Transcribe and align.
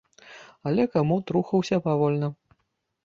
Але 0.71 0.85
камод 0.95 1.33
рухаўся 1.35 1.81
павольна. 1.89 2.27